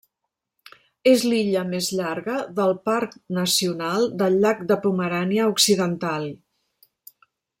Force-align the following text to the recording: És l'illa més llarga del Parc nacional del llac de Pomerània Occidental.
És 1.09 1.25
l'illa 1.31 1.61
més 1.73 1.89
llarga 1.99 2.37
del 2.61 2.73
Parc 2.89 3.13
nacional 3.39 4.09
del 4.23 4.41
llac 4.47 4.65
de 4.73 4.81
Pomerània 4.87 5.47
Occidental. 5.53 6.29